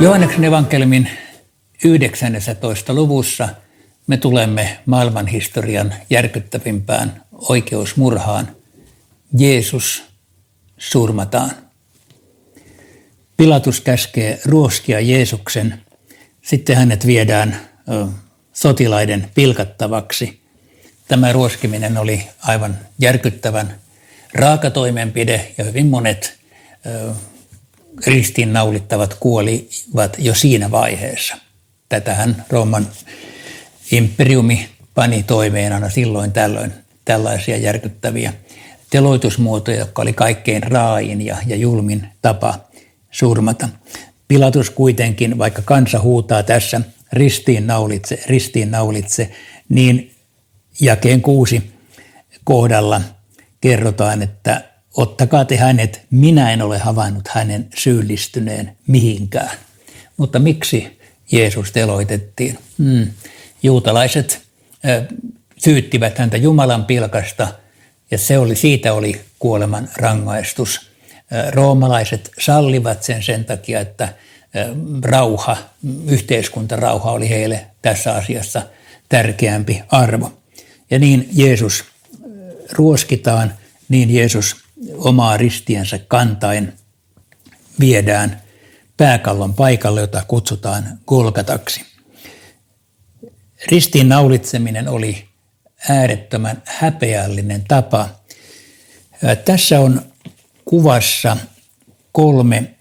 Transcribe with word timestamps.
Johanneksen 0.00 0.44
evankeliumin 0.44 1.10
19. 1.84 2.94
luvussa 2.94 3.48
me 4.06 4.16
tulemme 4.16 4.78
maailmanhistorian 4.86 5.94
järkyttävimpään 6.10 7.22
oikeusmurhaan. 7.32 8.56
Jeesus 9.38 10.02
surmataan. 10.78 11.50
Pilatus 13.36 13.80
käskee 13.80 14.40
ruoskia 14.44 15.00
Jeesuksen, 15.00 15.82
sitten 16.42 16.76
hänet 16.76 17.06
viedään 17.06 17.60
sotilaiden 18.52 19.30
pilkattavaksi. 19.34 20.40
Tämä 21.08 21.32
ruoskiminen 21.32 21.98
oli 21.98 22.28
aivan 22.42 22.78
järkyttävän 22.98 23.80
raaka 24.34 24.70
toimenpide 24.70 25.52
ja 25.58 25.64
hyvin 25.64 25.86
monet 25.86 26.38
ristiinnaulittavat 28.06 29.14
kuolivat 29.14 30.16
jo 30.18 30.34
siinä 30.34 30.70
vaiheessa. 30.70 31.36
Tätähän 31.88 32.44
Rooman 32.50 32.86
imperiumi 33.92 34.68
pani 34.94 35.22
toimeen 35.22 35.72
aina 35.72 35.90
silloin 35.90 36.32
tällöin 36.32 36.72
tällaisia 37.04 37.56
järkyttäviä 37.56 38.32
teloitusmuotoja, 38.90 39.78
jotka 39.78 40.02
oli 40.02 40.12
kaikkein 40.12 40.62
raain 40.62 41.20
ja, 41.20 41.36
ja 41.46 41.56
julmin 41.56 42.08
tapa 42.22 42.60
surmata. 43.10 43.68
Pilatus 44.28 44.70
kuitenkin, 44.70 45.38
vaikka 45.38 45.62
kansa 45.64 46.00
huutaa 46.00 46.42
tässä 46.42 46.80
ristiin 47.12 47.66
naulitse, 47.66 48.22
ristiin 48.26 48.70
naulitse, 48.70 49.30
niin 49.68 50.14
jakeen 50.80 51.22
kuusi 51.22 51.70
kohdalla 52.44 53.00
kerrotaan, 53.60 54.22
että 54.22 54.64
ottakaa 54.96 55.44
te 55.44 55.56
hänet, 55.56 56.06
minä 56.10 56.52
en 56.52 56.62
ole 56.62 56.78
havainnut 56.78 57.28
hänen 57.28 57.68
syyllistyneen 57.76 58.76
mihinkään. 58.86 59.56
Mutta 60.16 60.38
miksi 60.38 61.00
Jeesus 61.32 61.72
teloitettiin? 61.72 62.58
Hmm. 62.78 63.06
Juutalaiset 63.62 64.42
äh, 64.88 65.06
syyttivät 65.56 66.18
häntä 66.18 66.36
Jumalan 66.36 66.84
pilkasta 66.84 67.48
ja 68.10 68.18
se 68.18 68.38
oli, 68.38 68.56
siitä 68.56 68.92
oli 68.92 69.20
kuoleman 69.38 69.88
rangaistus. 69.96 70.90
Roomalaiset 71.50 72.30
sallivat 72.40 73.02
sen 73.02 73.22
sen 73.22 73.44
takia, 73.44 73.80
että 73.80 74.08
rauha, 75.02 75.56
yhteiskuntarauha 76.08 77.12
oli 77.12 77.28
heille 77.28 77.66
tässä 77.82 78.14
asiassa 78.14 78.62
tärkeämpi 79.08 79.82
arvo. 79.88 80.32
Ja 80.90 80.98
niin 80.98 81.28
Jeesus 81.32 81.84
ruoskitaan, 82.72 83.54
niin 83.88 84.14
Jeesus 84.14 84.56
omaa 84.98 85.36
ristiänsä 85.36 85.98
kantain 85.98 86.72
viedään 87.80 88.42
pääkallon 88.96 89.54
paikalle, 89.54 90.00
jota 90.00 90.22
kutsutaan 90.28 90.98
Golgataksi. 91.06 91.84
Ristiin 93.70 94.08
naulitseminen 94.08 94.88
oli 94.88 95.28
äärettömän 95.88 96.62
häpeällinen 96.64 97.64
tapa. 97.68 98.08
Tässä 99.44 99.80
on 99.80 100.02
kuvassa 100.64 101.36
kolme 102.12 102.74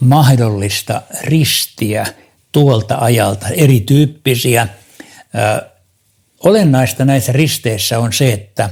mahdollista 0.00 1.02
ristiä 1.22 2.06
tuolta 2.52 2.98
ajalta, 3.00 3.48
erityyppisiä. 3.48 4.68
Olennaista 6.40 7.04
näissä 7.04 7.32
risteissä 7.32 7.98
on 7.98 8.12
se, 8.12 8.32
että 8.32 8.70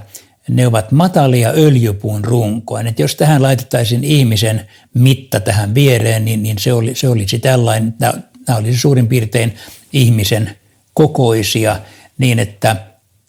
ne 0.51 0.67
ovat 0.67 0.93
matalia 0.93 1.51
öljypuun 1.51 2.25
runkoa. 2.25 2.81
Et 2.81 2.99
jos 2.99 3.17
tähän 3.17 3.43
laitettaisiin 3.43 4.05
ihmisen 4.05 4.69
mitta 4.95 5.41
tähän 5.41 5.75
viereen, 5.75 6.25
niin, 6.25 6.43
niin 6.43 6.59
se, 6.59 6.73
oli, 6.73 6.95
se 6.95 7.09
olisi 7.09 7.39
tällainen, 7.39 7.95
nämä 7.99 8.59
olisi 8.59 8.79
suurin 8.79 9.09
piirtein 9.09 9.55
ihmisen 9.93 10.57
kokoisia, 10.95 11.81
niin 12.19 12.39
että 12.39 12.77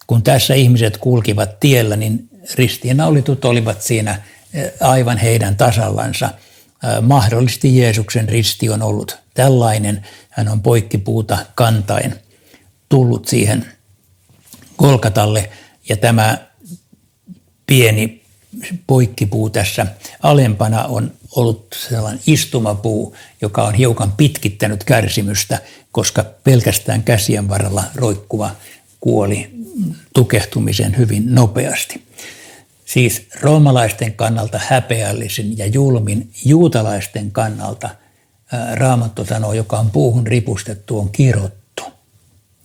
kun 0.07 0.23
tässä 0.23 0.53
ihmiset 0.53 0.97
kulkivat 0.97 1.59
tiellä, 1.59 1.95
niin 1.95 2.29
ristiinnaulitut 2.55 3.45
olivat 3.45 3.81
siinä 3.81 4.21
eh, 4.53 4.71
aivan 4.79 5.17
heidän 5.17 5.55
tasallansa. 5.55 6.25
Eh, 6.25 7.01
mahdollisesti 7.01 7.77
Jeesuksen 7.77 8.29
risti 8.29 8.69
on 8.69 8.81
ollut 8.81 9.17
tällainen. 9.33 10.05
Hän 10.29 10.47
on 10.47 10.61
poikkipuuta 10.61 11.37
kantain 11.55 12.15
tullut 12.89 13.27
siihen 13.27 13.65
Kolkatalle 14.75 15.49
ja 15.89 15.97
tämä 15.97 16.50
pieni 17.71 18.21
poikkipuu 18.87 19.49
tässä 19.49 19.85
alempana 20.23 20.85
on 20.85 21.11
ollut 21.35 21.65
sellainen 21.89 22.21
istumapuu, 22.27 23.15
joka 23.41 23.63
on 23.63 23.73
hiukan 23.73 24.11
pitkittänyt 24.11 24.83
kärsimystä, 24.83 25.59
koska 25.91 26.25
pelkästään 26.43 27.03
käsien 27.03 27.49
varrella 27.49 27.83
roikkuva 27.95 28.51
kuoli 28.99 29.49
tukehtumisen 30.13 30.97
hyvin 30.97 31.35
nopeasti. 31.35 32.03
Siis 32.85 33.27
roomalaisten 33.41 34.13
kannalta 34.13 34.59
häpeällisin 34.67 35.57
ja 35.57 35.65
julmin, 35.65 36.31
juutalaisten 36.45 37.31
kannalta 37.31 37.89
Raamattu 38.73 39.25
sanoo, 39.25 39.53
joka 39.53 39.79
on 39.79 39.91
puuhun 39.91 40.27
ripustettu, 40.27 40.99
on 40.99 41.09
kirottu. 41.11 41.83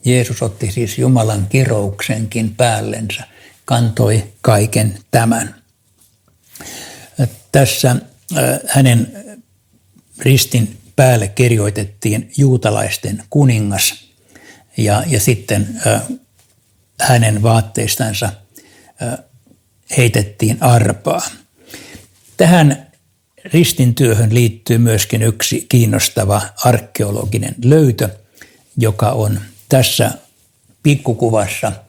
Jeesus 0.04 0.42
otti 0.42 0.72
siis 0.72 0.98
Jumalan 0.98 1.46
kirouksenkin 1.48 2.54
päällensä– 2.54 3.24
kantoi 3.66 4.32
kaiken 4.40 4.98
tämän. 5.10 5.54
Tässä 7.52 7.96
hänen 8.68 9.12
ristin 10.18 10.78
päälle 10.96 11.28
kirjoitettiin 11.28 12.32
juutalaisten 12.36 13.22
kuningas 13.30 13.94
ja, 14.76 15.04
ja 15.06 15.20
sitten 15.20 15.80
hänen 17.00 17.42
vaatteistansa 17.42 18.32
heitettiin 19.96 20.62
arpaa. 20.62 21.22
Tähän 22.36 22.86
ristin 23.44 23.94
työhön 23.94 24.34
liittyy 24.34 24.78
myöskin 24.78 25.22
yksi 25.22 25.66
kiinnostava 25.68 26.42
arkeologinen 26.64 27.54
löytö, 27.64 28.08
joka 28.76 29.10
on 29.10 29.40
tässä 29.68 30.10
pikkukuvassa– 30.82 31.72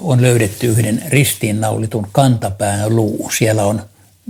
on 0.00 0.22
löydetty 0.22 0.66
yhden 0.66 1.02
ristiinnaulitun 1.08 2.06
kantapään 2.12 2.96
luu. 2.96 3.30
Siellä 3.38 3.64
on 3.64 3.82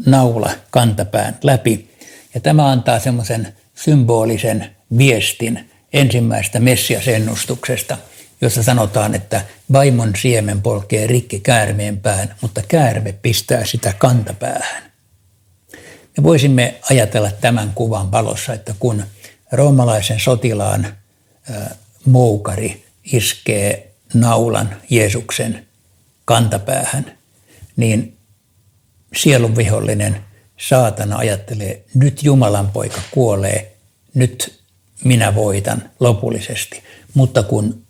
naula 0.07 0.51
kantapään 0.71 1.39
läpi. 1.43 1.91
Ja 2.35 2.41
tämä 2.41 2.71
antaa 2.71 2.99
semmoisen 2.99 3.55
symbolisen 3.75 4.77
viestin 4.99 5.71
ensimmäistä 5.93 6.61
messiasennustuksesta, 6.61 7.99
jossa 8.41 8.63
sanotaan, 8.63 9.15
että 9.15 9.45
vaimon 9.73 10.13
siemen 10.23 10.63
polkee 10.63 11.07
rikki 11.07 11.41
käärmeen 11.41 12.01
pään, 12.01 12.35
mutta 12.41 12.63
käärme 12.69 13.13
pistää 13.13 13.65
sitä 13.65 13.93
kantapäähän. 13.99 14.83
Me 16.17 16.23
voisimme 16.23 16.75
ajatella 16.91 17.31
tämän 17.41 17.73
kuvan 17.75 18.13
valossa, 18.13 18.53
että 18.53 18.75
kun 18.79 19.03
roomalaisen 19.53 20.21
sotilaan 20.21 20.87
moukari 22.05 22.85
iskee 23.13 23.90
naulan 24.15 24.77
Jeesuksen 24.91 25.67
kantapäähän, 26.25 27.19
niin 27.77 28.17
sielun 29.17 29.57
vihollinen 29.57 30.17
saatana 30.57 31.17
ajattelee, 31.17 31.85
nyt 31.95 32.23
Jumalan 32.23 32.71
poika 32.71 33.01
kuolee, 33.11 33.77
nyt 34.15 34.61
minä 35.05 35.35
voitan 35.35 35.91
lopullisesti. 36.01 36.83
Mutta 37.15 37.43
kun 37.43 37.83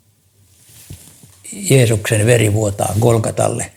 Jeesuksen 1.53 2.27
veri 2.27 2.53
vuotaa 2.53 2.95
Golgatalle, 3.00 3.73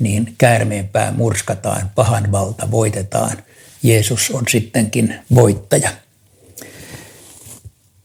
niin 0.00 0.34
käärmeen 0.38 0.88
pää 0.88 1.12
murskataan, 1.12 1.90
pahan 1.94 2.32
valta 2.32 2.70
voitetaan. 2.70 3.42
Jeesus 3.82 4.30
on 4.30 4.44
sittenkin 4.48 5.14
voittaja. 5.34 5.90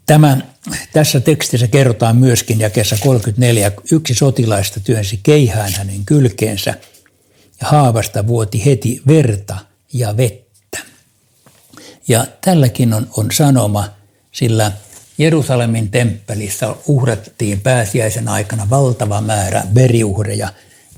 Tämä, 0.06 0.38
tässä 0.94 1.20
tekstissä 1.20 1.68
kerrotaan 1.68 2.18
myöskin 2.18 2.60
jakeessa 2.60 2.98
34, 3.00 3.72
yksi 3.92 4.14
sotilaista 4.14 4.80
työnsi 4.80 5.20
keihään 5.24 5.74
hänen 5.74 6.06
kylkeensä 6.06 6.74
ja 7.62 7.68
haavasta 7.68 8.28
vuoti 8.28 8.66
heti 8.66 9.02
verta 9.08 9.58
ja 9.94 10.18
vettä. 10.18 10.80
Ja 12.08 12.26
tälläkin 12.42 12.94
on, 12.94 13.08
on 13.18 13.32
sanoma, 13.32 13.86
sillä 14.32 14.72
Jerusalemin 15.18 15.90
temppelissä 15.90 16.76
uhrattiin 16.88 17.62
pääsiäisen 17.62 18.28
aikana 18.28 18.70
valtava 18.70 19.22
määrä 19.22 19.64
veriuhreja, 19.76 20.50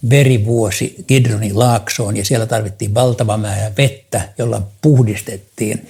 verivuosi 0.10 0.96
Kidronin 1.08 1.60
laaksoon 1.60 2.18
ja 2.18 2.26
siellä 2.26 2.46
tarvittiin 2.46 2.94
valtava 2.94 3.38
määrä 3.38 3.72
vettä, 3.78 4.30
jolla 4.38 4.68
puhdistettiin 4.82 5.88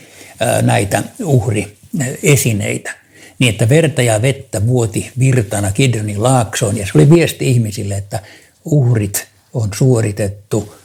näitä 0.61 1.03
uhriesineitä 1.23 3.04
niin 3.39 3.49
että 3.49 3.69
verta 3.69 4.01
ja 4.01 4.21
vettä 4.21 4.67
vuoti 4.67 5.11
virtana 5.19 5.71
Kidronin 5.71 6.23
laaksoon. 6.23 6.77
Ja 6.77 6.85
se 6.85 6.91
oli 6.95 7.09
viesti 7.09 7.51
ihmisille, 7.51 7.97
että 7.97 8.19
uhrit 8.65 9.27
on 9.53 9.69
suoritettu, 9.77 10.75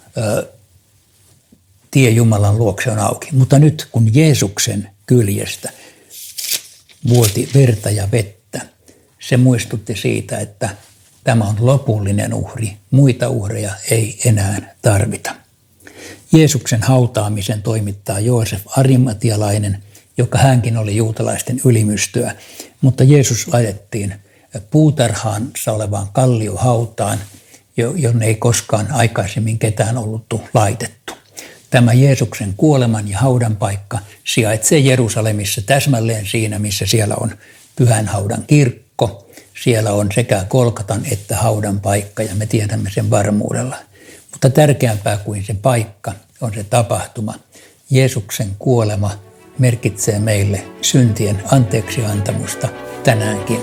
tie 1.91 2.11
Jumalan 2.11 2.59
luokse 2.59 2.91
on 2.91 2.99
auki. 2.99 3.29
Mutta 3.33 3.59
nyt 3.59 3.89
kun 3.93 4.15
Jeesuksen 4.15 4.91
kyljestä 5.07 5.71
vuoti 7.09 7.49
verta 7.55 7.91
ja 7.91 8.09
vettä. 8.13 8.61
Se 9.21 9.37
muistutti 9.37 9.97
siitä, 9.97 10.39
että 10.39 10.77
tämä 11.25 11.45
on 11.45 11.57
lopullinen 11.61 12.35
uhri. 12.35 12.77
Muita 12.91 13.29
uhreja 13.29 13.73
ei 13.91 14.21
enää 14.25 14.75
tarvita. 14.83 15.35
Jeesuksen 16.33 16.83
hautaamisen 16.83 17.63
toimittaa 17.63 18.21
Joosef 18.21 18.63
Arimatialainen, 18.77 19.83
joka 20.21 20.39
hänkin 20.39 20.77
oli 20.77 20.97
juutalaisten 20.97 21.61
ylimystyä, 21.65 22.35
mutta 22.81 23.05
Jeesus 23.05 23.49
laitettiin 23.49 24.15
puutarhaansa 24.71 25.73
olevaan 25.73 26.09
kalliohautaan, 26.13 27.19
jonne 27.77 28.27
ei 28.27 28.35
koskaan 28.35 28.93
aikaisemmin 28.93 29.59
ketään 29.59 29.99
ollut 29.99 30.25
laitettu. 30.55 31.13
Tämä 31.71 31.93
Jeesuksen 31.93 32.55
kuoleman 32.57 33.09
ja 33.09 33.19
haudan 33.19 33.57
paikka 33.57 33.99
sijaitsee 34.25 34.79
Jerusalemissa 34.79 35.63
täsmälleen 35.63 36.27
siinä, 36.27 36.59
missä 36.59 36.87
siellä 36.87 37.15
on 37.21 37.31
pyhän 37.77 38.07
haudan 38.07 38.45
kirkko. 38.47 39.31
Siellä 39.65 39.93
on 39.93 40.09
sekä 40.15 40.45
kolkatan 40.49 41.03
että 41.11 41.37
haudan 41.37 41.81
paikka 41.81 42.23
ja 42.23 42.35
me 42.35 42.47
tiedämme 42.47 42.91
sen 42.95 43.11
varmuudella. 43.11 43.77
Mutta 44.31 44.51
tärkeämpää 44.51 45.17
kuin 45.17 45.45
se 45.45 45.55
paikka 45.55 46.13
on 46.41 46.55
se 46.55 46.65
tapahtuma. 46.65 47.35
Jeesuksen 47.91 48.51
kuolema 48.59 49.30
merkitsee 49.59 50.19
meille 50.19 50.63
syntien 50.83 51.43
anteeksiantamusta 51.53 52.69
tänäänkin. 53.05 53.61